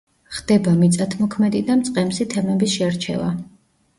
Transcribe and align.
ხდება 0.35 0.71
მიწათმოქმედი 0.77 1.61
და 1.67 1.77
მწყემსი 1.81 2.27
თემების 2.33 2.75
შერევა. 2.79 3.29